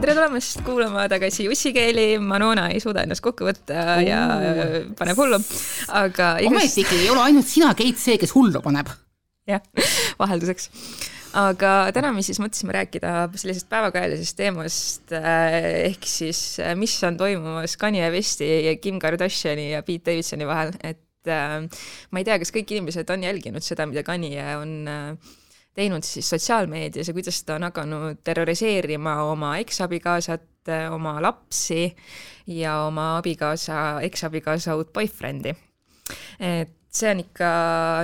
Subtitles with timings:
[0.00, 4.20] tere tulemast kuulama tagasi Jussikeeli, Manona ei suuda ennast kokku võtta ja
[4.96, 5.38] paneb hullu,
[5.98, 6.52] aga igas...
[6.52, 8.88] ometigi ei ole ainult sina, Keit, see, kes hullu paneb.
[9.50, 9.60] jah,
[10.20, 10.70] vahelduseks.
[11.42, 16.42] aga täna me siis mõtlesime rääkida sellisest päevakajalisest teemast ehk siis,
[16.78, 22.26] mis on toimumas Kanye Westi ja Kim Kardashini ja Pete Davidsoni vahel, et ma ei
[22.26, 25.32] tea, kas kõik inimesed on jälginud seda, mida Kanye on äh,
[25.74, 31.88] teinud siis sotsiaalmeedias ja kuidas ta on hakanud terroriseerima oma eksabikaasat, oma lapsi
[32.46, 35.54] ja oma abikaasa, eksabikaasa uut boyfriend'i.
[36.40, 37.50] et see on ikka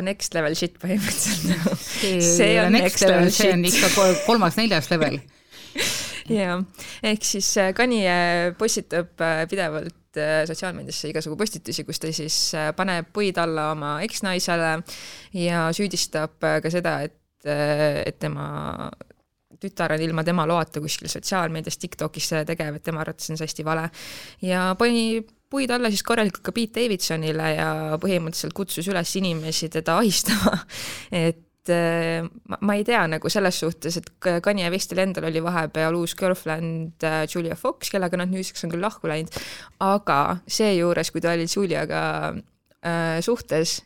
[0.02, 1.86] next level shit põhimõtteliselt.
[2.24, 3.92] See on next level, see on ikka
[4.26, 5.20] kolmas-neljas level.
[6.28, 6.58] Jaa,
[7.08, 12.36] ehk siis äh, Kanye postitab äh, pidevalt äh, sotsiaalmeediasse igasugu postitusi, kus ta siis
[12.76, 14.74] paneb puid alla oma eksnaisele
[15.40, 18.90] ja süüdistab ka seda, et et tema
[19.58, 23.66] tütar on ilma tema loata kuskil sotsiaalmeedias, Tiktokis tegev, et tema arvates on see hästi
[23.66, 23.88] vale.
[24.42, 27.68] ja pani puid alla siis korralikult ka Pete Davidsonile ja
[28.00, 30.58] põhimõtteliselt kutsus üles inimesi teda ahistama
[31.26, 31.44] et
[32.48, 34.08] ma, ma ei tea nagu selles suhtes, et
[34.44, 38.84] Kanye Westil endal oli vahepeal uus girlfriend äh, Julia Fox, kellega nad nüüdseks on küll
[38.84, 39.34] lahku läinud,
[39.84, 43.82] aga seejuures, kui ta oli Juliaga äh, suhtes,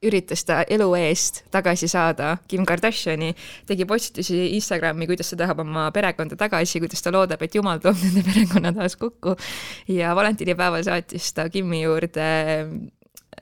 [0.00, 3.34] üritas ta elu eest tagasi saada Kim Kardashini,
[3.68, 8.00] tegi postitusi Instagrami, kuidas ta tahab oma perekonda tagasi, kuidas ta loodab, et jumal toob
[8.06, 9.36] nende perekonna taas kokku.
[9.92, 12.30] ja valentinipäeval saatis ta Kimi juurde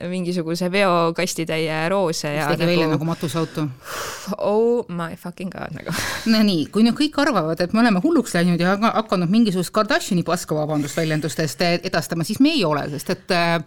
[0.07, 2.71] mingisuguse veokastitäie roose ja tegi nagu...
[2.71, 3.67] välja nagu matusauto.
[4.37, 5.95] Oh my fucking god nagu.
[6.31, 10.23] no nii, kui nüüd kõik arvavad, et me oleme hulluks läinud ja hakanud mingisugust Kardashini
[10.27, 13.57] paska, vabandust väljendustest edastama, siis me ei ole, sest et äh,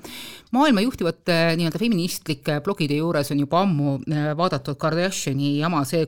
[0.53, 6.07] maailma juhtivate nii-öelda feministlike blogide juures on juba ammu äh, vaadatud Kardashini jama, see,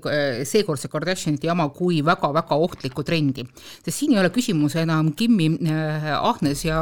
[0.48, 3.46] seekordse Kardashinite jama kui väga-väga ohtlikku trendi.
[3.84, 6.80] sest siin ei ole küsimus enam Kimi äh, ahnes ja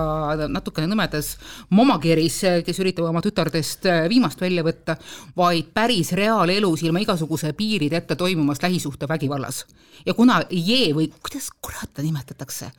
[0.49, 1.37] natukene nõmedas
[1.71, 4.97] momakeris, kes üritab oma tütardest äh, viimast välja võtta,
[5.37, 9.65] vaid päris reaalelus ilma igasuguse piirideta toimumas lähisuhtevägivallas.
[10.07, 12.71] ja kuna Jee või kuidas kurat ta nimetatakse,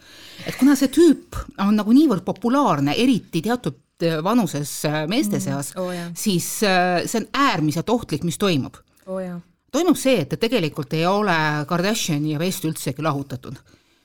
[0.48, 5.42] et kuna see tüüp on nagu niivõrd populaarne, eriti teatud äh, vanuses äh, meeste mm.
[5.42, 8.78] seas mm, oh, siis see on äärmiselt ohtlik, mis toimub
[9.08, 9.40] oh,.
[9.72, 11.38] toimub see, et tegelikult ei ole
[11.68, 13.58] Kardashian ja West üldsegi lahutatud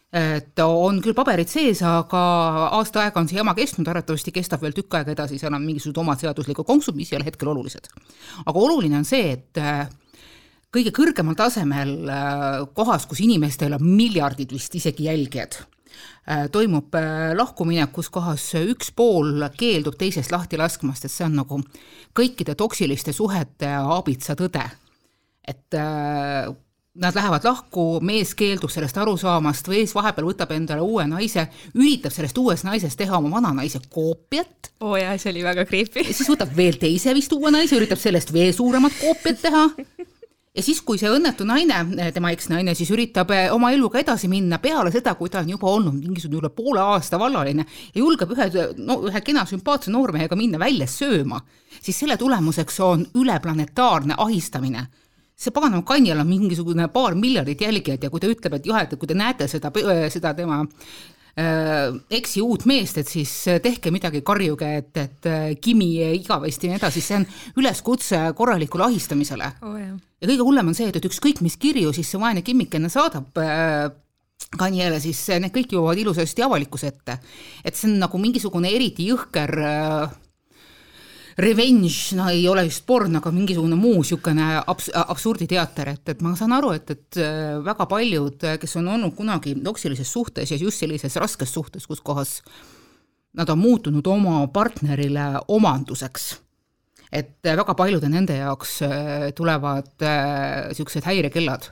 [0.09, 2.21] et on küll paberid sees, aga
[2.79, 6.01] aasta aega on see jama kestnud, arvatavasti kestab veel tükk aega edasi, seal on mingisugused
[6.01, 7.91] omad seaduslikud konksud, mis ei ole hetkel olulised.
[8.47, 9.83] aga oluline on see, et äh,
[10.73, 15.59] kõige kõrgemal tasemel äh, kohas, kus inimestel on miljardid vist isegi jälgijad,
[16.25, 16.97] äh, toimub
[17.37, 21.61] lahkumine, kus kohas üks pool keeldub teisest lahti laskmast, et see on nagu
[22.17, 24.65] kõikide toksiliste suhete aabitsa tõde.
[25.49, 25.75] et
[26.99, 31.47] nad lähevad lahku, mees keeldub sellest aru saamast, mees vahepeal võtab endale uue naise,
[31.79, 34.73] üritab sellest uuest naisest teha oma vana naise koopiat.
[34.81, 36.05] oo oh jaa, see oli väga creepy.
[36.11, 39.65] siis võtab veel teise vist uue naise, üritab sellest veel suuremat koopiat teha.
[40.59, 44.59] ja siis, kui see õnnetu naine, tema eksnaine, siis üritab eh, oma eluga edasi minna
[44.59, 48.51] peale seda, kui ta on juba olnud mingisugune üle poole aasta vallaline ja julgeb ühe,
[48.83, 51.45] no ühe kena sümpaatse noormehega minna välja sööma,
[51.79, 54.89] siis selle tulemuseks on üleplanetaarne ahistamine
[55.39, 58.97] see paganama Kanjal on mingisugune paar miljardit jälgijat ja kui ta ütleb, et jah, et
[58.99, 59.71] kui te näete seda,
[60.11, 63.33] seda tema äh, eksi uut meest, et siis
[63.63, 67.29] tehke midagi, karjuge, et, et äh, Kimi igavesti ja nii edasi, see on
[67.63, 69.79] üleskutse korralikule ahistamisele oh,.
[69.79, 73.39] ja kõige hullem on see, et, et ükskõik mis kirju siis see vaene Kimmikene saadab
[73.43, 73.89] äh,
[74.59, 77.19] Kanjele, siis need kõik jõuavad ilusasti avalikkuse ette.
[77.63, 80.19] et see on nagu mingisugune eriti jõhker äh,
[81.39, 86.35] revenge, no ei ole just porn, aga mingisugune muu niisugune abs-, absurditeater, et, et ma
[86.39, 90.83] saan aru, et, et äh, väga paljud, kes on olnud kunagi toksilises suhtes ja just
[90.83, 92.41] sellises raskes suhtes, kus kohas
[93.39, 96.25] nad on muutunud oma partnerile omanduseks,
[97.15, 101.69] et väga paljude nende jaoks äh, tulevad niisugused äh, häirekellad.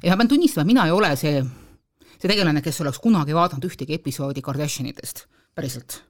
[0.00, 1.44] ja ma pean tunnistama, mina ei ole see,
[2.16, 6.00] see tegelane, kes oleks kunagi vaadanud ühtegi episoodi Kardashinitest, päriselt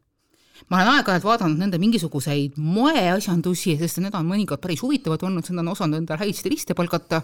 [0.70, 5.64] ma olen aeg-ajalt vaadanud nende mingisuguseid moeasjandusi, sest need on mõnikord päris huvitavad olnud, nad
[5.64, 7.22] on osanud endale häid stiliste palgata,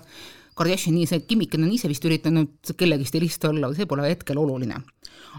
[0.59, 4.81] Kardashian, nii see Kimmikene on ise vist üritanud kellegi stilist olla, see pole hetkel oluline.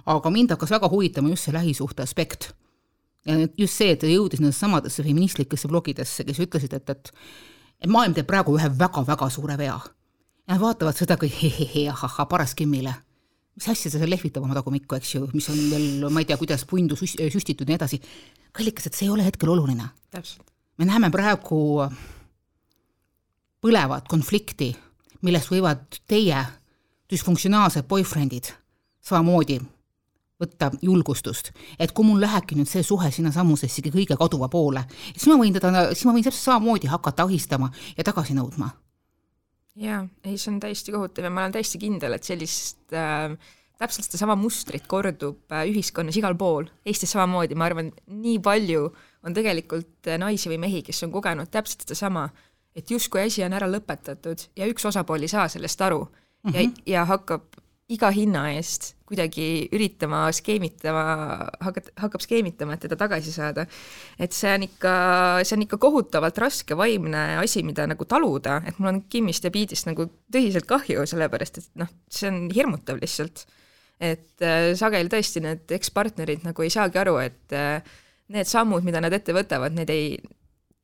[0.06, 2.54] aga mind hakkas väga huvitama just see lähisuhte aspekt.
[3.26, 7.14] ja just see, et ta jõudis nendesse samadesse feministlikesse blogidesse, kes ütlesid, et, et
[7.82, 9.80] et maailm teeb praegu ühe väga-väga suure vea.
[10.48, 12.96] ja nad vaatavad seda kui hehehe, ahahhaa, paras Kimmile
[13.60, 16.64] mis asja see lehvitab oma tagumikku, eks ju, mis on veel, ma ei tea, kuidas
[16.68, 18.00] pundu süst-, süstitud ja nii edasi.
[18.56, 19.90] kallikas, et see ei ole hetkel oluline.
[20.80, 21.90] me näeme praegu
[23.60, 24.72] põlevat konflikti,
[25.22, 26.40] millest võivad teie
[27.12, 28.54] düsfunktsionaalsed boyfriend'id
[29.04, 29.60] samamoodi
[30.40, 35.36] võtta julgustust, et kui mul lähebki nüüd see suhe sinnasamusessegi kõige kaduva poole, siis ma
[35.42, 38.72] võin teda, siis ma võin täpselt samamoodi hakata ahistama ja tagasi nõudma.
[39.80, 43.32] Jaa, ei, see on täiesti kohutav ja ma olen täiesti kindel, et sellist äh,
[43.80, 48.90] täpselt sedasama mustrit kordub äh, ühiskonnas igal pool, Eestis samamoodi, ma arvan, nii palju
[49.26, 52.28] on tegelikult äh, naisi või mehi, kes on kogenud täpselt sedasama,
[52.76, 56.56] et justkui asi on ära lõpetatud ja üks osapool ei saa sellest aru mm -hmm.
[56.56, 56.84] ja, mhm.
[56.86, 57.49] ja hakkab
[57.90, 61.04] iga hinna eest kuidagi üritama skeemitama,
[61.66, 63.66] hakkad, hakkab skeemitama, et teda tagasi saada.
[64.20, 64.94] et see on ikka,
[65.44, 69.52] see on ikka kohutavalt raske vaimne asi, mida nagu taluda, et mul on Kimmist ja
[69.54, 73.48] Piidist nagu tõsiselt kahju, sellepärast et noh, see on hirmutav lihtsalt.
[74.00, 77.82] et äh, sageli tõesti need ekspartnerid nagu ei saagi aru, et äh,
[78.32, 80.14] need sammud, mida nad ette võtavad, need ei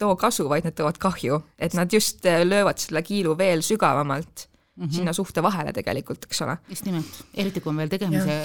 [0.01, 4.50] too kasu, vaid need toovad kahju, et nad just äh, löövad selle kiilu veel sügavamalt
[4.75, 4.95] mm -hmm.
[4.95, 6.57] sinna suhte vahele tegelikult, eks ole.
[6.69, 8.36] just nimelt, eriti kui on veel tegemise,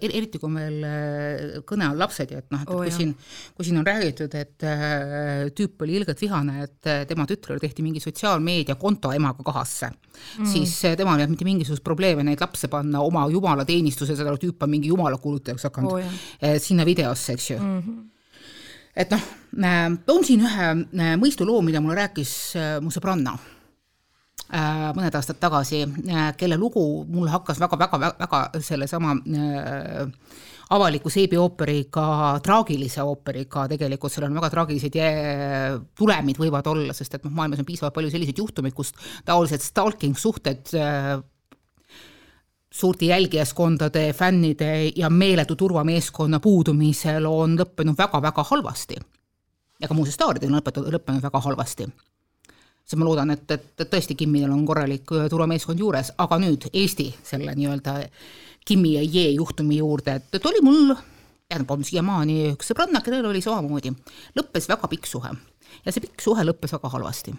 [0.00, 2.96] eriti kui on veel äh, kõne all lapsed ja et noh, et oh, kui jah.
[2.96, 3.14] siin,
[3.54, 7.82] kui siin on räägitud, et äh, tüüp oli ilgelt vihane, et äh, tema tütrele tehti
[7.86, 10.52] mingi sotsiaalmeediakonto emaga kahasse mm, -hmm.
[10.52, 14.62] siis äh, temal ei olnud mitte mingisugust probleemi neid lapse panna oma jumalateenistuse, seda tüüp
[14.62, 17.80] on mingi jumalakuulutajaks hakanud oh, äh, sinna videosse, eks ju mm.
[17.80, 18.06] -hmm
[18.98, 19.20] et noh,
[19.62, 22.32] äh, toon siin ühe mõistuloo, mida mulle rääkis
[22.82, 23.57] mu sõbranna Äh,
[24.48, 30.06] mõned aastad tagasi, äh, kelle lugu mulle hakkas väga-väga-väga sellesama äh,
[30.72, 34.96] avaliku seebiooperiga, traagilise ooperiga tegelikult, seal on väga traagilised
[35.96, 38.92] tulemid võivad olla, sest et noh, maailmas on piisavalt palju selliseid juhtumeid, kus
[39.28, 40.72] taolised stalking suhted
[42.68, 49.00] suurte jälgijaskondade, fännide ja meeletu turvameeskonna puudumisel on lõppenud väga-väga halvasti.
[49.80, 51.88] ja ka muuseas staaridel on lõpetatud, lõppenud väga halvasti
[52.88, 56.70] siis ma loodan, et, et, et tõesti Kimmil on korralik äh, turvameeskond juures, aga nüüd
[56.72, 57.98] Eesti selle nii-öelda
[58.68, 60.94] Kimmi ja Jee juhtumi juurde, et, et oli mul,
[61.48, 63.92] tähendab, on siiamaani üks sõbranna, kellel oli samamoodi,
[64.36, 65.36] lõppes väga pikk suhe.
[65.84, 67.36] Ja see pikk suhe lõppes väga halvasti.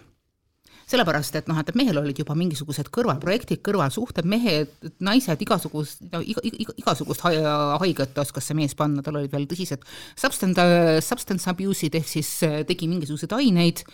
[0.90, 4.72] Sellepärast, et noh, et mehel olid juba mingisugused kõrvalprojektid, kõrvalsuhted, mehed,
[5.06, 9.86] naised, igasugust, iga, iga, igasugust haiget oskas see mees panna, tal olid veel tõsised
[10.18, 10.66] substance,
[11.06, 13.84] substance abuse'id ehk siis äh, tegi mingisuguseid aineid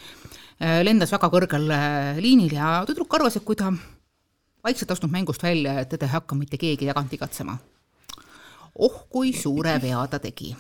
[0.61, 3.73] lendas väga kõrgel äh, liinil ja tüdruk arvas, et kui ta
[4.65, 7.59] vaikselt astub mängust välja, et teda ei hakka mitte keegi tagant igatsema.
[8.79, 10.55] oh kui suure vea ta tegi,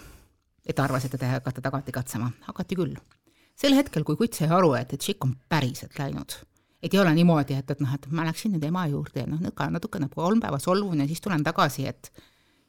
[0.66, 2.96] et arvas, et teda ei hakata tagant igatsema, hakati küll.
[3.56, 6.36] sel hetkel, kui kutt sai aru, et, et tšikk on päriselt läinud,
[6.82, 9.40] et ei ole niimoodi, et, et noh, et ma läksin nüüd ema juurde ja noh,
[9.40, 12.12] nõka natukene kolm päeva solvun ja siis tulen tagasi, et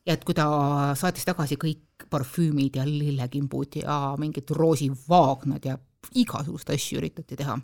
[0.07, 0.47] ja et kui ta
[0.95, 5.75] saatis tagasi kõik parfüümid ja lillekimbud ja mingid roosivaagnad ja
[6.15, 7.57] igasuguseid asju üritati teha.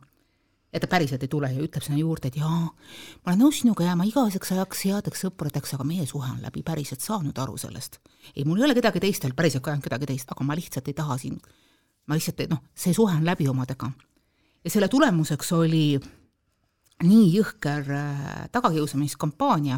[0.74, 3.86] ja ta päriselt ei tule ja ütleb sinna juurde, et jaa, ma olen nõus sinuga
[3.86, 8.00] jääma igaveseks ajaks headeks sõpradeks, aga meie suhe on läbi päriselt saanud aru sellest.
[8.36, 10.58] ei, mul ei ole kedagi teist veel, päriselt ka ei olnud kedagi teist, aga ma
[10.58, 11.38] lihtsalt ei taha siin,
[12.08, 13.92] ma lihtsalt, noh, see suhe on läbi omadega.
[14.64, 16.00] ja selle tulemuseks oli
[17.04, 19.78] nii jõhker äh, tagakiusamiskampaania,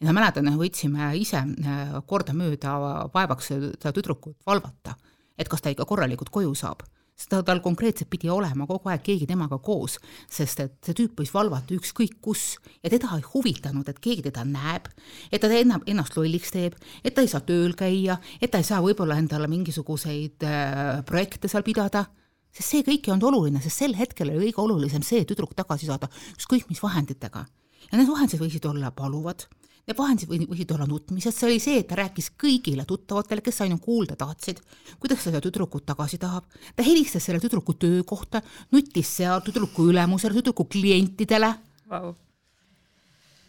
[0.00, 2.74] ja ma mäletan, võtsime ise äh, kordamööda
[3.14, 4.96] vaevaks seda tüdrukut valvata,
[5.38, 6.82] et kas ta ikka korralikult koju saab
[7.22, 9.98] seda tal konkreetselt pidi olema kogu aeg keegi temaga koos,
[10.30, 14.44] sest et see tüüp võis valvata ükskõik kus ja teda ei huvitanud, et keegi teda
[14.48, 14.88] näeb,
[15.30, 18.68] et ta enam, ennast lolliks teeb, et ta ei saa tööl käia, et ta ei
[18.68, 22.06] saa võib-olla endale mingisuguseid äh, projekte seal pidada,
[22.52, 25.88] sest see kõik ei olnud oluline, sest sel hetkel oli kõige olulisem see tüdruk tagasi
[25.88, 27.46] saada ükskõik mis vahenditega.
[27.90, 29.46] ja need vahendid võisid olla paluvad
[29.82, 33.82] Need vahendid võisid olla nutmised, see oli see, et ta rääkis kõigile tuttavatele, kes ainult
[33.82, 34.60] kuulda tahtsid,
[35.02, 36.46] kuidas ta seda tüdrukut tagasi tahab.
[36.76, 41.50] ta helistas selle tüdruku töökohta, nuttis seal tüdruku ülemusele, tüdruku klientidele.
[41.90, 42.14] Wow..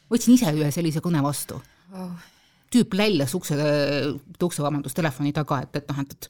[0.10, 1.62] võtsin ise ühe sellise kõne vastu.
[1.94, 2.18] Wow..
[2.74, 3.54] tüüp läljas ukse,
[4.42, 6.30] ukse, vabandust, telefoni taga, et, et noh, et, et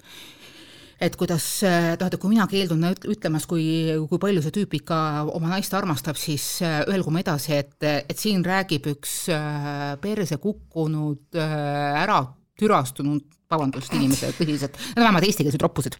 [1.03, 3.65] et kuidas, et kui mina keeldun ütlemas, kui,
[4.10, 4.98] kui palju see tüüp ikka
[5.36, 10.39] oma naist armastab, siis äh, öelgu ma edasi, et, et siin räägib üks äh, perse
[10.43, 12.22] kukkunud, äh, ära
[12.60, 15.98] türastunud, vabandust, inimesed tõsiselt, need on vähemalt eestikeelsed roppused.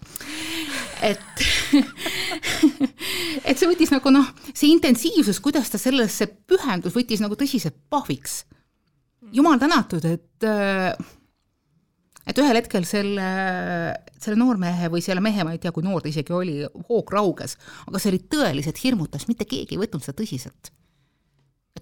[1.04, 1.44] et
[3.50, 8.44] et see võttis nagu noh, see intensiivsus, kuidas ta sellesse pühendus, võttis nagu tõsiselt pahviks.
[9.34, 10.48] jumal tänatud, et
[12.24, 13.26] et ühel hetkel selle,
[14.22, 16.56] selle noormehe või selle mehe, ma ei tea, kui noor ta isegi oli,
[16.90, 20.72] hoog rauges, aga see oli tõeliselt hirmutas, mitte keegi ei võtnud seda tõsiselt.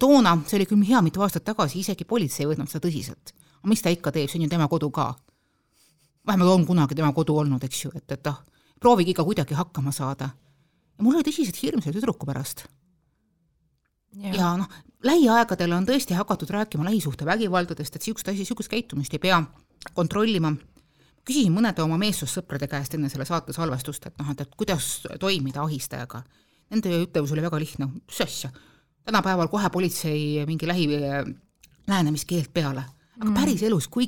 [0.01, 3.35] toona, see oli küll hea mitu aastat tagasi, isegi politsei ei võtnud seda tõsiselt.
[3.59, 5.13] aga mis ta ikka teeb, see on ju tema kodu ka.
[6.27, 8.41] vähemalt on kunagi tema kodu olnud, eks ju, et, et ah,
[8.79, 10.31] proovige ikka kuidagi hakkama saada.
[10.97, 12.65] ja mul oli tõsiselt hirm selle tüdruku pärast.
[14.17, 14.69] ja, ja noh,
[15.05, 19.43] lähiaegadel on tõesti hakatud rääkima lähisuhtevägivaldadest, et niisugust asja, niisugust käitumist ei pea
[19.93, 20.53] kontrollima.
[21.25, 25.61] küsisin mõnede oma meessoossõprade käest enne selle saate salvestust, et noh, et, et kuidas toimida
[25.63, 26.23] ahistajaga.
[26.71, 28.49] Nende ütlevus oli väga lihtne, mis asja,
[29.05, 30.87] tänapäeval kohe politsei mingi lähi
[31.87, 32.85] lähenemiskeeld peale,
[33.19, 33.37] aga mm.
[33.37, 34.07] päriselus, kui,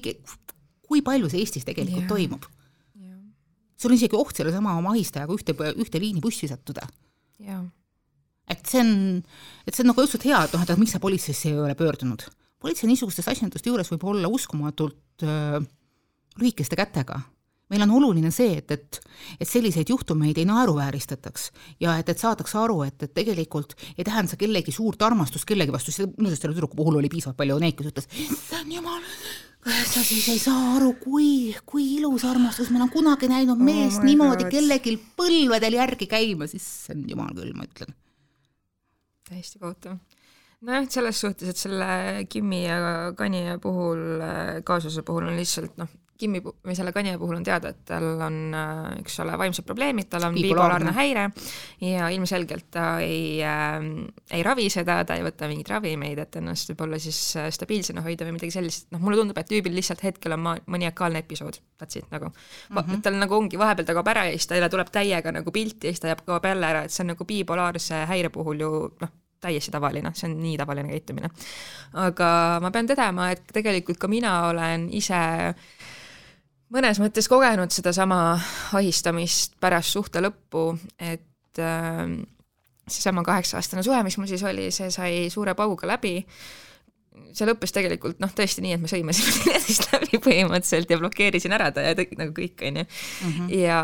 [0.87, 2.09] kui palju see Eestis tegelikult yeah.
[2.09, 2.49] toimub?
[2.97, 3.19] Yeah.
[3.77, 6.87] sul on isegi oht sellesama oma ahistajaga ühte, ühte liini bussi sattuda
[7.39, 7.65] yeah
[8.51, 8.93] et see on,
[9.67, 12.25] et see on nagu õudselt hea, et noh, et miks sa politseisse ei ole pöördunud.
[12.63, 14.97] politsei niisugustes asjanduste juures võib olla uskumatult
[16.39, 17.19] lühikeste kätega.
[17.69, 18.99] meil on oluline see, et, et,
[19.41, 21.47] et selliseid juhtumeid ei naeruvääristataks
[21.81, 25.73] ja et, et saadakse aru, et, et tegelikult ei tähenda see kellegi suurt armastust kellegi
[25.73, 29.01] vastu, see muuseas selle tüdruku puhul oli piisavalt palju neid, kes ütles, issand jumal,
[29.89, 34.05] sa siis ei saa aru, kui, kui ilus armastus, ma olen kunagi näinud oh meest
[34.05, 37.95] niimoodi kellelgi põlvedel järgi käima, siis see on jumal küll, ma ütlen
[39.29, 39.97] täiesti kohutav.
[40.63, 41.89] Nojah, selles suhtes, et selle
[42.29, 42.77] Kimmi ja
[43.17, 44.23] Kanye puhul,
[44.65, 45.91] kaasuse puhul on lihtsalt noh,
[46.23, 48.35] Kimmi või selle Kanye puhul on teada, et tal on,
[48.99, 51.23] eks ole, vaimsed probleemid, tal on bipolaarne häire
[51.83, 53.87] ja ilmselgelt ta ei äh,,
[54.37, 58.27] ei ravi seda, ta ei võta mingeid ravimeid, et ennast võib-olla siis äh, stabiilsena hoida
[58.27, 61.97] või midagi sellist, noh, mulle tundub, et tüübil lihtsalt hetkel on ma-, maniakaalne episood, that's
[61.99, 62.77] it nagu mm.
[62.77, 63.01] -hmm.
[63.03, 65.89] tal nagu ongi, vahepeal ta kaob ära ja siis ta jälle tuleb täiega nagu pilti
[65.89, 68.71] ja siis ta jääb, kaob jälle ära, et see on nagu bipolaarse häire puhul ju
[69.01, 71.31] noh, täiesti tavaline, see on nii tavaline käitumine.
[72.05, 72.29] aga
[72.63, 75.21] ma pean tõdema, et tegelikult ka mina olen ise
[76.73, 78.19] mõnes mõttes kogenud sedasama
[78.79, 82.05] ahistamist pärast suhte lõppu, et äh,
[82.87, 86.19] seesama kaheksa-aastane suhe, mis mul siis oli, see sai suure pauguga läbi
[87.33, 91.55] see lõppes tegelikult noh, tõesti nii, et me sõime siin teineteist läbi põhimõtteliselt ja blokeerisin
[91.55, 92.85] ära ta ja tegi nagu kõik, onju.
[93.27, 93.51] Mhm.
[93.59, 93.81] ja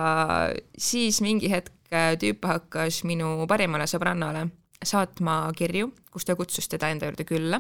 [0.78, 1.76] siis mingi hetk
[2.22, 4.48] tüüp hakkas minu parimale sõbrannale
[4.86, 7.60] saatma kirju, kus ta kutsus teda enda juurde külla,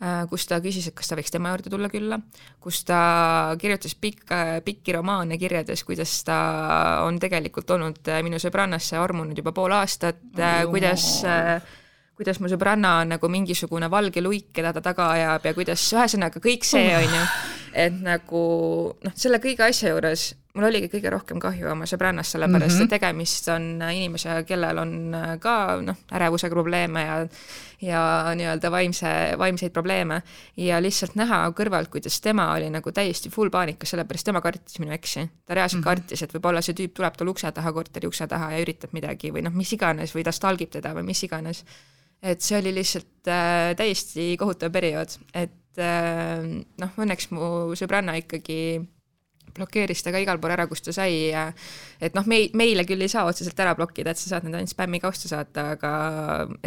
[0.00, 2.20] äh, kus ta küsis, et kas ta võiks tema juurde tulla külla,
[2.62, 3.00] kus ta
[3.60, 6.38] kirjutas pikka, pikki romaane kirjades, kuidas ta
[7.06, 11.24] on tegelikult olnud äh, minu sõbrannasse armunud juba pool aastat, äh, kuidas
[12.16, 16.40] kuidas mu sõbranna on nagu mingisugune valge luik, keda ta taga ajab ja kuidas, ühesõnaga
[16.40, 17.24] kõik see, on ju,
[17.72, 18.42] et nagu
[19.02, 22.88] noh, selle kõige asja juures mul oligi kõige rohkem kahju oma sõbrannast, sellepärast mm -hmm.
[22.88, 24.92] et tegemist on inimesega, kellel on
[25.40, 27.16] ka noh, ärevusega probleeme ja
[27.82, 29.08] ja nii-öelda vaimse,
[29.38, 30.22] vaimseid probleeme
[30.56, 34.92] ja lihtsalt näha kõrvalt, kuidas tema oli nagu täiesti full paanikas, sellepärast tema kartis minu
[34.92, 35.28] eksi.
[35.46, 35.94] ta reaalselt mm -hmm.
[35.94, 39.32] kartis, et võib-olla see tüüp tuleb tal ukse taha, korteri ukse taha ja üritab midagi
[39.32, 41.64] või noh, mis iganes või ta stalgib teda või mis iganes.
[42.22, 48.60] et see oli lihtsalt äh, täiesti kohutav periood, et äh, noh, õnneks mu sõbranna ikkagi
[49.56, 51.46] blokeeris ta ka igal pool ära, kus ta sai ja
[52.02, 54.72] et noh, mei-, meile küll ei saa otseselt ära blokkida, et sa saad need ainult
[54.72, 55.94] spämmikausta saata, aga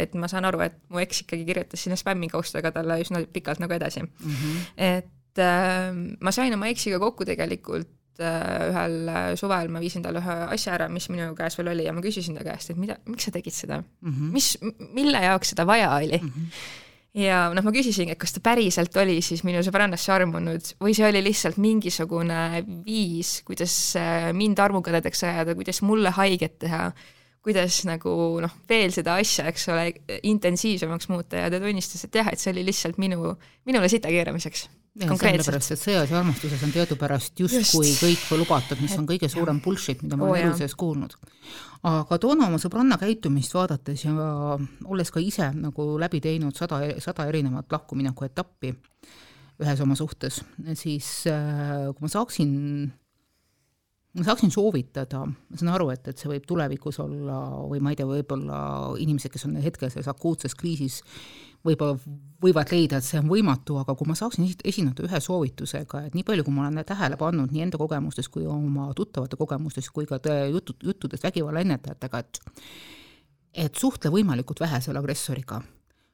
[0.00, 3.76] et ma saan aru, et mu eks ikkagi kirjutas sinna spämmikaustaga talle üsna pikalt nagu
[3.76, 4.34] edasi mm.
[4.34, 4.68] -hmm.
[4.90, 10.38] et äh, ma sain oma eksiga kokku tegelikult äh, ühel suvel ma viisin talle ühe
[10.56, 13.28] asja ära, mis minu käes veel oli ja ma küsisin ta käest, et mida, miks
[13.28, 14.32] sa tegid seda mm, -hmm.
[14.32, 14.58] mis,
[14.94, 16.32] mille jaoks seda vaja oli mm.
[16.36, 16.86] -hmm
[17.16, 21.08] ja noh, ma küsisingi, et kas ta päriselt oli siis minu sõbrannasse armunud või see
[21.08, 22.42] oli lihtsalt mingisugune
[22.86, 26.90] viis, kuidas äh, mind armukadedaks ajada, kuidas mulle haiget teha,
[27.44, 28.12] kuidas nagu
[28.44, 29.86] noh, veel seda asja, eks ole,
[30.28, 31.40] intensiivsemaks muuta.
[31.40, 33.34] Ja ta tunnistas, et jah, et see oli lihtsalt minu,
[33.68, 34.68] minule sita keeramiseks.
[35.00, 38.02] Sellepärast, et sõjas ja armastuses on teadupärast justkui Just.
[38.02, 41.14] kõik lubatud, mis on kõige suurem bullshit, mida ma olen elu sees kuulnud.
[41.88, 44.12] Aga toona oma sõbranna käitumist vaadates ja
[44.84, 48.74] olles ka ise nagu läbi teinud sada, sada erinevat lahkumineku etappi
[49.60, 50.40] ühes oma suhtes,
[50.78, 52.52] siis äh, kui ma saaksin
[54.16, 57.38] ma saaksin soovitada, ma saan aru, et, et see võib tulevikus olla
[57.70, 58.60] või ma ei tea, võib-olla
[59.02, 61.00] inimesed, kes on hetkel selles akuutses kriisis,
[61.66, 61.98] võib-olla
[62.40, 66.24] võivad leida, et see on võimatu, aga kui ma saaksin esineda ühe soovitusega, et nii
[66.24, 70.20] palju, kui ma olen tähele pannud nii enda kogemustes kui oma tuttavate kogemustes kui ka
[70.48, 72.42] jutud, juttudest vägivalla ennetajatega, et
[73.66, 75.60] et suhtle võimalikult vähe selle agressoriga.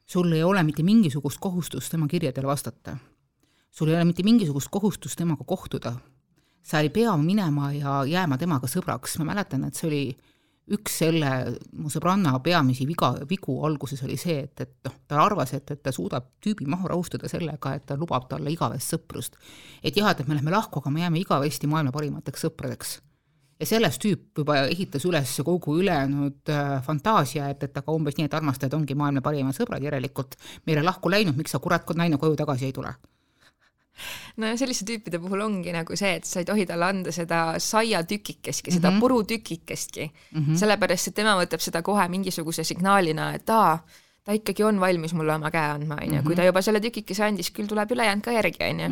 [0.05, 2.97] sul ei ole mitte mingisugust kohustust tema kirjadele vastata.
[3.71, 5.95] sul ei ole mitte mingisugust kohustust temaga kohtuda
[6.67, 10.01] sa ei pea minema ja jääma temaga sõbraks, ma mäletan, et see oli
[10.75, 11.31] üks selle
[11.79, 15.81] mu sõbranna peamisi viga, vigu alguses oli see, et, et noh, ta arvas, et, et
[15.83, 19.37] ta suudab tüübi maha rahustada sellega, et ta lubab talle igavest sõprust.
[19.83, 22.97] et jah, et me läheme lahku, aga me jääme igavesti maailma parimateks sõpradeks.
[23.59, 28.27] ja sellest tüüp juba ehitas üles kogu ülejäänud äh, fantaasia, et, et aga umbes nii,
[28.27, 32.35] et armastajad ongi maailma parimad sõbrad, järelikult meile lahku läinud, miks sa kurat naine koju
[32.43, 32.93] tagasi ei tule
[34.41, 38.71] no selliste tüüpide puhul ongi nagu see, et sa ei tohi talle anda seda saiatükikestki,
[38.71, 38.99] seda mm -hmm.
[38.99, 40.59] purutükikestki mm, -hmm.
[40.63, 43.79] sellepärast et tema võtab seda kohe mingisuguse signaalina, et aa,
[44.27, 47.23] ta ikkagi on valmis mulle oma käe andma, on ju, kui ta juba selle tükikese
[47.23, 48.89] andis, küll tuleb ülejäänud ka järgi, on ju.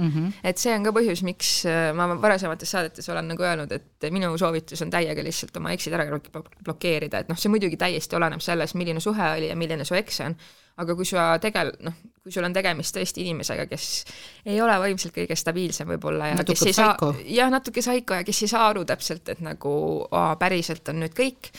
[0.47, 4.31] et see on ka põhjus, miks äh, ma varasemates saadetes olen nagu öelnud, et minu
[4.39, 6.07] soovitus on täiega lihtsalt oma eksid ära
[6.63, 10.21] blokeerida, et noh, see muidugi täiesti oleneb sellest, milline suhe oli ja milline su eks
[10.23, 10.37] on,
[10.81, 13.85] aga kui sa tegel-, noh, kui sul on tegemist tõesti inimesega, kes
[14.49, 17.11] ei ole vaimselt kõige stabiilsem võib-olla ja natuke kes ei saiko.
[17.13, 19.75] saa, jah, natuke saiko ja kes ei saa aru täpselt, et nagu
[20.09, 21.51] aa, päriselt on nüüd kõik,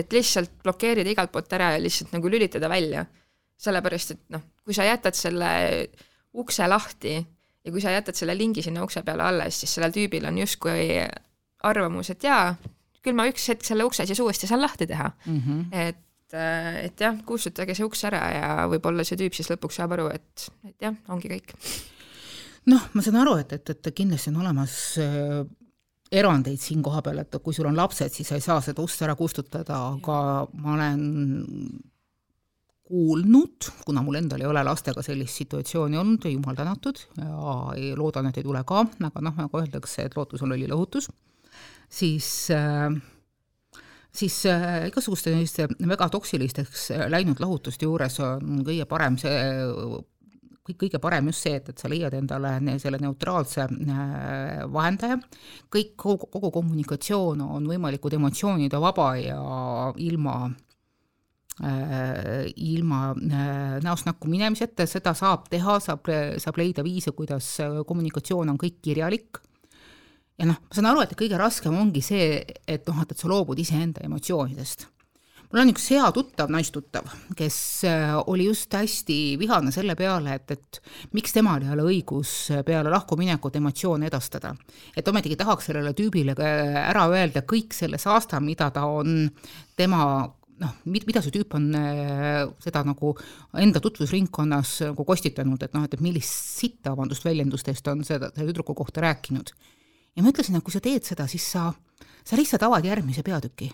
[0.00, 3.06] et lihtsalt blokeerida igalt poolt ära ja lihtsalt nagu lülitada välja.
[3.58, 5.48] sellepärast, et noh, kui sa jätad selle
[6.38, 10.28] ukse lahti ja kui sa jätad selle lingi sinna ukse peale alles, siis sellel tüübil
[10.28, 10.84] on justkui
[11.66, 12.52] arvamus, et jaa,
[13.02, 15.40] küll ma üks hetk selle ukse siis uuesti saan lahti teha mm.
[15.40, 15.64] -hmm.
[15.74, 15.98] et
[16.28, 16.38] et,
[16.84, 20.48] et jah, kustutage see uks ära ja võib-olla see tüüp siis lõpuks saab aru, et,
[20.68, 21.54] et jah, ongi kõik.
[22.72, 25.42] noh, ma saan aru, et, et, et kindlasti on olemas äh,
[26.12, 29.16] erandeid siin kohapeal, et kui sul on lapsed, siis sa ei saa seda ust ära
[29.18, 30.18] kustutada, aga
[30.60, 31.06] ma olen
[32.88, 38.40] kuulnud, kuna mul endal ei ole lastega sellist situatsiooni olnud, jumal tänatud, ja loodan, et
[38.40, 41.10] ei tule ka, aga noh, nagu öeldakse, et lootus on lollilohutus,
[41.92, 42.88] siis äh,
[44.18, 49.34] siis äh, igasuguste selliste väga toksilisteks äh, läinud lahutuste juures on kõige parem see,
[50.68, 55.18] kõige parem just see, et, et sa leiad endale selle neutraalse äh, vahendaja,
[55.72, 59.42] kõik, kogu, kogu kommunikatsioon on võimalikult emotsioonide vaba ja
[59.96, 60.40] ilma
[61.58, 62.98] ilma
[63.82, 66.06] näost näkku minemiseta, seda saab teha, saab,
[66.38, 67.48] saab leida viise, kuidas
[67.88, 69.40] kommunikatsioon on kõik kirjalik
[70.38, 73.30] ja noh, ma saan aru, et kõige raskem ongi see, et noh, et, et sa
[73.30, 74.86] loobud iseenda emotsioonidest.
[75.48, 80.50] mul on üks hea tuttav, naistuttav, kes äh, oli just hästi vihane selle peale, et,
[80.54, 80.80] et
[81.16, 82.32] miks temal ei ole õigus
[82.66, 84.54] peale lahkuminekut emotsioone edastada.
[84.96, 89.30] et ometigi tahaks sellele tüübile ära öelda kõik selle saasta, mida ta on
[89.76, 90.04] tema
[90.58, 93.14] noh, mida see tüüp on äh, seda nagu
[93.58, 98.74] enda tutvusringkonnas nagu kostitanud, et noh, et, millist sitta, vabandust väljendustest on seda selle tüdruku
[98.78, 99.54] kohta rääkinud
[100.18, 101.68] ja ma ütlesin, et kui sa teed seda, siis sa,
[102.26, 103.70] sa lihtsalt avad järgmise peatüki.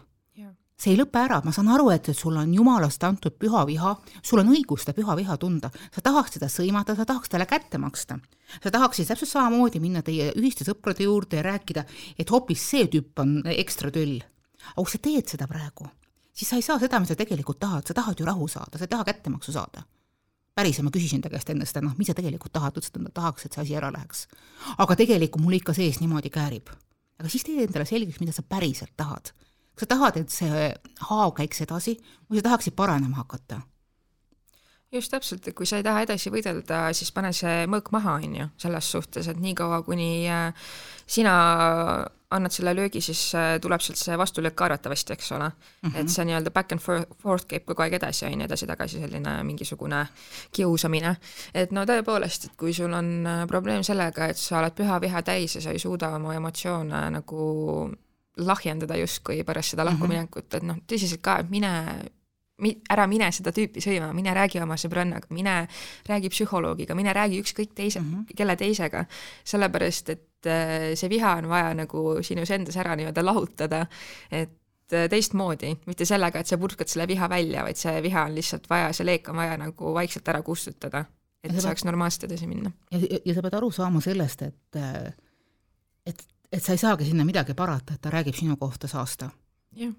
[0.75, 3.93] see ei lõpe ära, ma saan aru, et, et sul on jumalast antud püha viha,
[4.27, 7.79] sul on õigus seda püha viha tunda, sa tahaks teda sõimata, sa tahaks talle kätte
[7.79, 8.19] maksta.
[8.59, 11.87] sa tahaksid täpselt samamoodi minna teie ühiste sõprade juurde ja rääkida,
[12.19, 14.19] et hoopis see tüüp on ekstra töll.
[14.75, 15.87] aga kui sa teed seda praegu,
[16.35, 18.85] siis sa ei saa seda, mida sa tegelikult tahad, sa tahad ju rahu saada, sa
[18.85, 19.87] ei taha kättemaksu saada
[20.55, 23.15] päriselt ma küsisin ta käest enne seda, noh, mis sa tegelikult tahad, ütles, et ta
[23.21, 24.27] tahaks, et see asi ära läheks.
[24.79, 26.71] aga tegelikult mul ikka sees niimoodi käärib.
[27.19, 29.33] aga siis tee endale selgeks, mida sa päriselt tahad.
[29.75, 30.67] kas sa tahad, et see
[31.11, 31.99] haav käiks edasi
[32.31, 33.63] või sa tahaksid paranema hakata?
[34.95, 38.37] Just täpselt, et kui sa ei taha edasi võidelda, siis pane see mõõk maha, on
[38.41, 40.69] ju, selles suhtes, et niikaua, kuni äh,
[41.07, 41.35] sina
[42.35, 45.91] annad selle löögi, siis äh, tuleb sealt see vastulöök ka arvatavasti, eks ole mm.
[45.91, 46.01] -hmm.
[46.01, 46.81] et see nii-öelda back and
[47.23, 50.07] forth käib kogu aeg edasi, on ju, edasi-tagasi selline mingisugune
[50.53, 51.17] kiusamine.
[51.55, 55.23] et no tõepoolest, et kui sul on äh, probleem sellega, et sa oled püha viha
[55.23, 57.91] täis ja sa ei suuda oma emotsioone nagu
[58.37, 59.93] lahjendada justkui pärast seda mhm.
[59.93, 61.73] lahkuminekut, et noh, tõsiselt ka, et mine
[62.63, 65.57] mi-, ära mine seda tüüpi sõima, mine räägi oma sõbrannaga, mine
[66.09, 68.37] räägi psühholoogiga, mine räägi ükskõik teise mm, -hmm.
[68.37, 69.05] kelle teisega,
[69.45, 73.87] sellepärast et äh, see viha on vaja nagu sinus endas ära nii-öelda lahutada,
[74.31, 78.39] et äh, teistmoodi, mitte sellega, et sa purskad selle viha välja, vaid see viha on
[78.39, 81.05] lihtsalt vaja, see leek on vaja nagu vaikselt ära kustutada,
[81.43, 81.91] et saaks pead...
[81.91, 82.73] normaalselt edasi minna.
[82.91, 85.13] ja, ja, ja sa pead aru saama sellest, et äh,
[86.07, 89.31] et, et sa ei saagi sinna midagi parata, et ta räägib sinu kohta saasta.
[89.75, 89.95] jah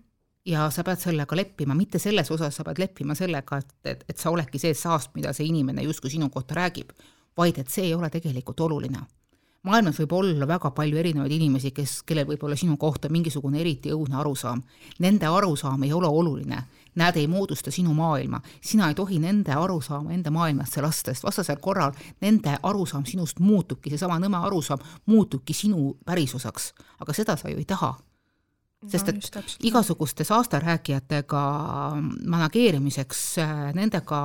[0.46, 4.22] ja sa pead sellega leppima, mitte selles osas sa pead leppima sellega, et, et, et
[4.22, 6.94] sa oledki see saast, mida see inimene justkui sinu kohta räägib,
[7.38, 9.06] vaid et see ei ole tegelikult oluline.
[9.66, 13.90] maailmas võib olla väga palju erinevaid inimesi, kes, kellel võib olla sinu kohta mingisugune eriti
[13.90, 14.62] õudne arusaam.
[15.00, 16.60] Nende arusaam ei ole oluline,
[16.96, 21.58] nad ei moodusta sinu maailma, sina ei tohi nende arusaama enda maailmasse lasta, sest vastasel
[21.58, 27.58] korral nende arusaam sinust muutubki, seesama nõme arusaam muutubki sinu pärisosaks, aga seda sa ju
[27.58, 27.96] ei taha
[28.92, 31.44] sest et no, igasuguste saastarääkijatega
[32.34, 34.20] manageerimiseks, äh, nendega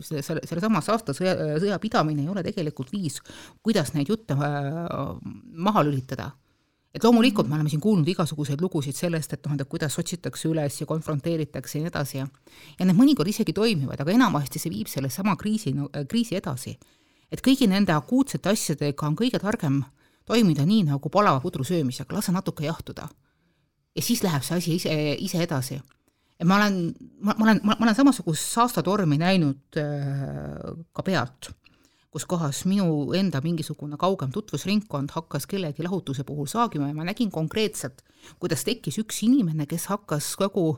[0.00, 3.20] selle, selle, sellesama saasta sõja, pidamine ei ole tegelikult viis,
[3.64, 4.84] kuidas neid jutte äh,
[5.68, 6.30] maha lülitada.
[6.94, 10.80] et loomulikult me oleme siin kuulnud igasuguseid lugusid sellest, et noh, et kuidas otsitakse üles
[10.80, 12.26] ja konfronteeritakse ja nii edasi ja
[12.78, 15.74] ja need mõnikord isegi toimivad, aga enamasti see viib selle sama kriisi,
[16.08, 16.78] kriisi edasi.
[17.30, 19.84] et kõigi nende akuutsete asjadega on kõige targem
[20.24, 23.08] toimida nii, nagu palava pudru söömisega, lase natuke jahtuda
[23.98, 25.80] ja siis läheb see asi ise, ise edasi.
[26.46, 26.76] ma olen,
[27.20, 31.50] ma, ma olen, ma olen samasugust saastatormi näinud äh, ka pealt,
[32.14, 37.32] kus kohas minu enda mingisugune kaugem tutvusringkond hakkas kellegi lahutuse puhul saagima ja ma nägin
[37.34, 38.04] konkreetselt,
[38.38, 40.70] kuidas tekkis üks inimene, kes hakkas kogu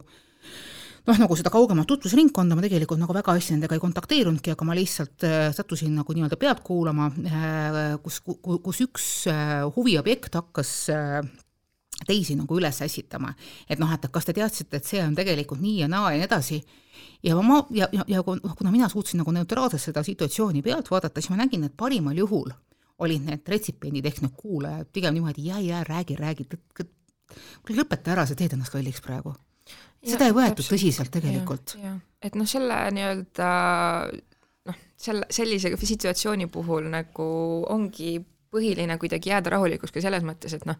[1.05, 4.79] noh, nagu seda kaugemat tutvusringkonda ma tegelikult nagu väga hästi nendega ei kontakteerunudki, aga ma
[4.81, 11.21] lihtsalt äh, sattusin nagu nii-öelda pealt kuulama äh,, kus, kus üks äh, huviobjekt hakkas äh,
[12.07, 13.35] teisi nagu üles ässitama.
[13.69, 16.29] et noh, et kas te teadsite, et see on tegelikult nii ja naa ja nii
[16.29, 16.63] edasi,
[17.23, 21.31] ja ma, ja, ja, ja kuna mina suutsin nagu neutraalselt seda situatsiooni pealt vaadata, siis
[21.31, 22.51] ma nägin, et parimal juhul
[23.01, 26.49] olid need retsipiendid ehk need kuulajad pigem niimoodi jää, jää, räägi, räägi,
[27.77, 29.35] lõpeta ära, sa teed ennast kalliks praegu.
[30.05, 30.75] seda ei võetud täpselt.
[30.75, 31.77] tõsiselt tegelikult.
[32.23, 33.51] et noh, selle nii-öelda
[34.69, 37.29] noh, selle, sellise situatsiooni puhul nagu
[37.69, 38.19] ongi
[38.51, 40.77] põhiline kuidagi jääda rahulikuks ka selles mõttes, et noh,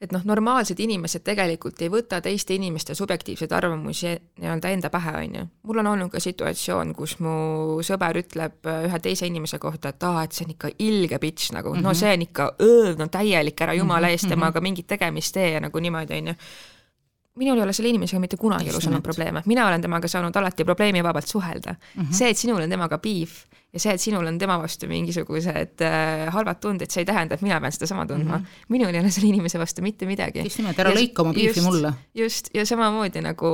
[0.00, 5.36] et noh, normaalsed inimesed tegelikult ei võta teiste inimeste subjektiivseid arvamusi nii-öelda enda pähe, on
[5.36, 5.44] ju.
[5.68, 7.34] mul on olnud ka situatsioon, kus mu
[7.84, 11.74] sõber ütleb ühe teise inimese kohta, et aa, et see on ikka ilge bitch nagu
[11.74, 11.82] mm, -hmm.
[11.82, 11.98] no mhm.
[11.98, 14.64] see on ikka öö, no täielik, ära jumala eest mhm, temaga mhm.
[14.64, 16.34] mingit tegemist tee ja nagu niimoodi, on ju
[17.38, 20.64] minul ei ole selle inimesega mitte kunagi elus olnud probleeme, mina olen temaga saanud alati
[20.64, 22.02] probleemivabalt suhelda mm.
[22.02, 22.14] -hmm.
[22.16, 26.26] see, et sinul on temaga piif ja see, et sinul on tema vastu mingisugused äh,
[26.34, 28.44] halvad tunded, see ei tähenda, et mina pean sedasama tundma mm.
[28.44, 28.64] -hmm.
[28.68, 30.42] minul ei ole selle inimese vastu mitte midagi.
[30.44, 31.92] just nimelt, ära lõika oma piifi mulle.
[32.14, 33.46] just, ja samamoodi nagu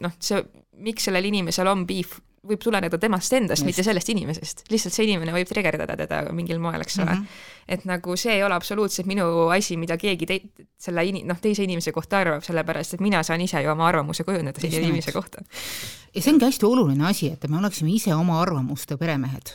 [0.00, 0.44] noh, see,
[0.76, 4.64] miks sellel inimesel on piif võib tuleneda temast endast, mitte sellest inimesest.
[4.72, 7.20] lihtsalt see inimene võib trigerdada teda mingil moel, eks ole mm.
[7.20, 7.44] -hmm.
[7.76, 10.42] et nagu see ei ole absoluutselt minu asi, mida keegi tei-,
[10.78, 14.24] selle ini-, noh, teise inimese kohta arvab, sellepärast et mina saan ise ju oma arvamuse
[14.24, 15.42] kujundada selle inimese kohta.
[16.14, 19.54] ja see ongi hästi oluline asi, et me oleksime ise oma arvamuste peremehed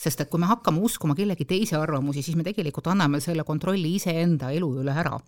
[0.00, 3.94] sest et kui me hakkame uskuma kellegi teise arvamusi, siis me tegelikult anname selle kontrolli
[3.98, 5.18] iseenda elu üle ära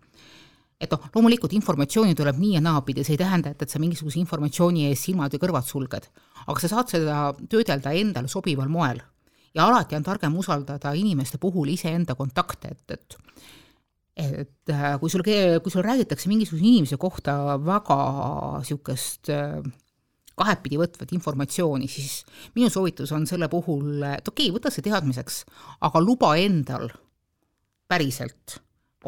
[0.83, 4.19] et noh, loomulikult informatsiooni tuleb nii ja naapidi, see ei tähenda, et, et sa mingisuguse
[4.23, 6.09] informatsiooni ees silmad ja kõrvad sulged,
[6.43, 7.19] aga sa saad seda
[7.51, 9.03] töödelda endale sobival moel.
[9.55, 13.19] ja alati on targem usaldada inimeste puhul iseenda kontakte, et, et
[14.17, 17.97] et äh, kui sul, kui sul räägitakse mingisuguse inimese kohta väga
[18.61, 19.63] niisugust äh,
[20.37, 22.23] kahetpidi võtvat informatsiooni, siis
[22.57, 25.43] minu soovitus on selle puhul, et okei okay,, võta see teadmiseks,
[25.89, 26.91] aga luba endal
[27.89, 28.59] päriselt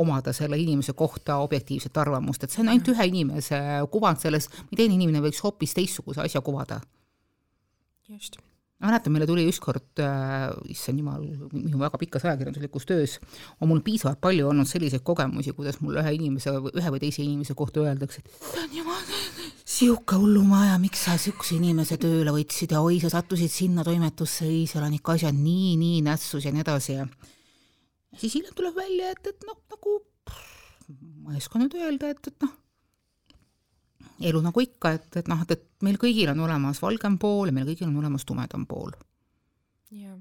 [0.00, 3.60] omada selle inimese kohta objektiivset arvamust, et see on ainult ühe inimese
[3.92, 6.80] kuvand selles, teine inimene võiks hoopis teistsuguse asja kuvada.
[8.08, 8.36] just.
[8.80, 13.18] ma mäletan, meile tuli ükskord äh,, issand jumal, minu väga pikas ajakirjanduslikus töös
[13.60, 17.56] on mul piisavalt palju olnud selliseid kogemusi, kuidas mulle ühe inimese, ühe või teise inimese
[17.56, 19.00] kohta öeldakse, et issand jumal,
[19.64, 24.66] sihuke hullumaja, miks sa siukse inimese tööle võtsid ja oi, sa sattusid sinna toimetusse, ei,
[24.68, 27.06] seal on ikka asjad nii, nii nässus ja nii edasi ja
[28.18, 30.00] siis hiljem tuleb välja, et, et noh, nagu
[31.24, 32.52] ma ei oska nüüd öelda, et, et noh,
[34.28, 37.56] elu nagu ikka, et, et noh, et, et meil kõigil on olemas valgem pool ja
[37.56, 38.92] meil kõigil on olemas tumedam pool.
[39.94, 40.18] jah.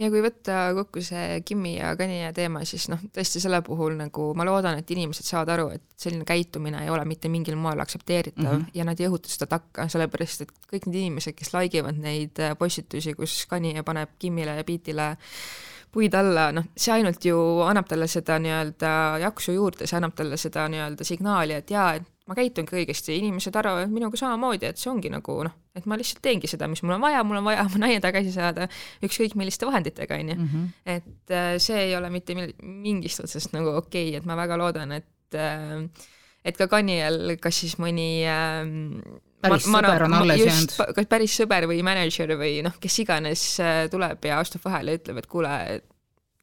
[0.00, 4.30] ja kui võtta kokku see Kimmi ja Kanye teema, siis noh, tõesti selle puhul nagu
[4.38, 8.48] ma loodan, et inimesed saavad aru, et selline käitumine ei ole mitte mingil moel aktsepteeritav
[8.48, 8.74] mm -hmm.
[8.74, 12.42] ja nad ei õhuta seda takka, sellepärast et kõik need inimesed, kes like ivad neid
[12.58, 15.20] postitusi, kus Kanye paneb Kimmile ja Beatile äh,
[15.94, 18.90] puid alla, noh, see ainult ju annab talle seda nii-öelda
[19.22, 23.54] jaksu juurde, see annab talle seda nii-öelda signaali, et jaa, et ma käitungi õigesti, inimesed
[23.60, 26.96] arvavad minuga samamoodi, et see ongi nagu noh, et ma lihtsalt teengi seda, mis mul
[26.96, 28.66] on vaja, mul on vaja oma naine tagasi saada
[29.04, 30.38] ükskõik milliste vahenditega, on ju.
[30.40, 30.66] Mhm.
[30.96, 34.98] et äh, see ei ole mitte mingist otsast nagu okei okay,, et ma väga loodan,
[34.98, 35.86] et äh,
[36.44, 39.00] et ka Kaniel, kas siis mõni ähm,
[39.44, 40.76] päris ma, sõber on alles jäänud.
[40.98, 45.00] kas päris sõber või mänedžer või noh, kes iganes äh, tuleb ja astub vahele ja
[45.00, 45.50] ütleb, et kuule,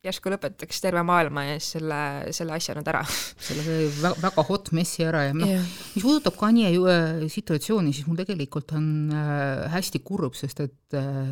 [0.02, 1.98] järsku lõpetaks terve maailma ees selle,
[2.34, 3.02] selle asja nüüd ära.
[3.48, 8.22] selle väga hot messi ära ja noh yeah., mis puudutab Kanye äh, situatsiooni, siis mul
[8.22, 10.78] tegelikult on äh, hästi kurb, sest et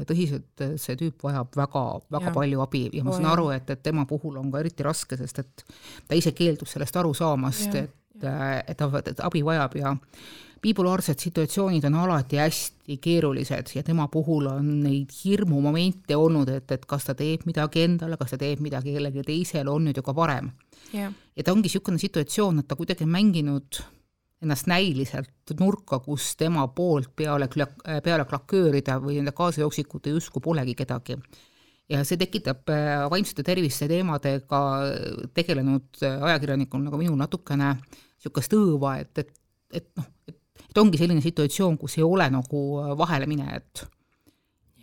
[0.10, 2.36] tõsiselt see tüüp vajab väga, väga yeah.
[2.36, 5.18] palju abi ja ma oh, saan aru, et, et tema puhul on ka eriti raske,
[5.20, 5.66] sest et
[6.08, 9.96] ta ise keeldub sellest aru saamast yeah., et, et ta et abi vajab ja
[10.62, 16.86] bipolaarsed situatsioonid on alati hästi keerulised ja tema puhul on neid hirmumomente olnud, et, et
[16.90, 20.16] kas ta teeb midagi endale, kas ta teeb midagi kellelegi teisele, on nüüd ju ka
[20.16, 20.52] varem.
[20.90, 21.14] Yeah..
[21.36, 23.82] ja ta ongi niisugune situatsioon, et ta kuidagi on mänginud
[24.42, 27.50] ennast näiliselt nurka, kus tema poolt peale,
[28.04, 31.18] peale klaköörida või nende kaasajooksikuta justkui polegi kedagi.
[31.90, 34.62] Ja see tekitab äh, vaimsete tervise teemadega
[35.34, 39.32] tegelenud ajakirjanikul nagu minul natukene niisugust õõva, et, et,
[39.74, 40.06] et noh,
[40.70, 43.86] et ongi selline situatsioon, kus ei ole nagu äh, vaheleminejat.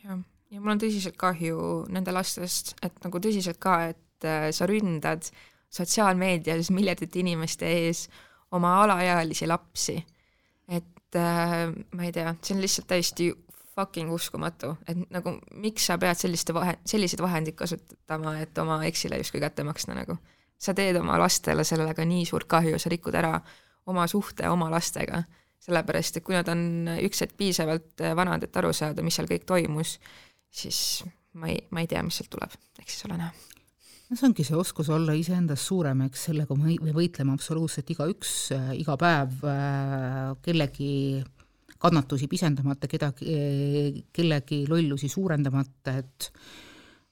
[0.02, 0.18] jah,
[0.50, 5.30] ja mul on tõsiselt kahju nende lastest, et nagu tõsiselt ka, et äh, sa ründad
[5.76, 8.06] sotsiaalmeedias miljardite inimeste ees
[8.56, 9.98] oma alaealisi lapsi.
[10.68, 11.58] et äh,
[11.92, 13.32] ma ei tea, see on lihtsalt täiesti
[13.76, 19.18] fucking uskumatu, et nagu miks sa pead selliste vahe, selliseid vahendeid kasutama, et oma eksile
[19.20, 20.18] justkui kätte maksta nagu.
[20.58, 23.34] sa teed oma lastele sellega nii suurt kahju, sa rikud ära
[23.86, 25.22] oma suhte oma lastega
[25.66, 26.62] sellepärast et kui nad on
[27.02, 29.96] üks hetk piisavalt vanad, et aru saada, mis seal kõik toimus,
[30.54, 30.80] siis
[31.36, 33.34] ma ei, ma ei tea, mis sealt tuleb, eks siis ole näha.
[34.06, 38.34] No see ongi see oskus olla iseendast suurem, eks sellega me võitleme absoluutselt igaüks,
[38.78, 39.40] iga päev
[40.44, 40.92] kellegi
[41.82, 46.30] kannatusi pisendamata, kedagi, kellegi lollusi suurendamata, et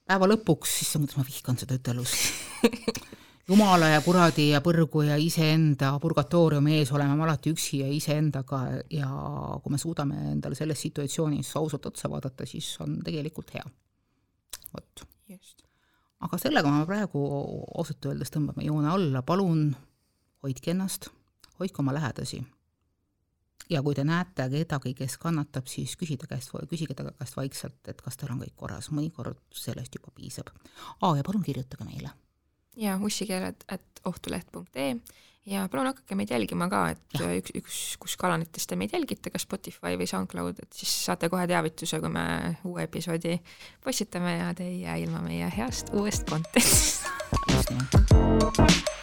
[0.07, 2.15] päeva lõpuks, issand, kuidas ma vihkan seda ütelust
[3.47, 8.61] jumala ja kuradi ja põrgu ja iseenda purgatooriumi ees oleme me alati üksi ja iseendaga
[8.89, 9.09] ja
[9.61, 13.65] kui me suudame endale selles situatsioonis ausalt otsa vaadata, siis on tegelikult hea.
[14.73, 15.05] vot.
[16.25, 17.21] aga sellega ma praegu
[17.77, 19.69] ausalt öeldes tõmbame joone alla, palun
[20.43, 21.09] hoidke ennast,
[21.59, 22.41] hoidke oma lähedasi.
[23.69, 28.01] ja kui te näete kedagi, kes kannatab, siis küsige käest, küsige ta käest vaikselt, et
[28.01, 30.49] kas tal on kõik korras, mõnikord sellest juba piisab.
[31.01, 32.09] aa, ja palun kirjutage meile
[32.75, 34.95] ja ussikeeled at ohtuleht.ee
[35.45, 39.45] ja palun hakake meid jälgima ka, et üks, üks, kus kanalites te meid jälgite, kas
[39.45, 42.25] Spotify või SoundCloud, et siis saate kohe teavituse, kui me
[42.65, 43.37] uue episoodi
[43.83, 47.05] postitame ja te ei jää ilma meie heast uuest content'ist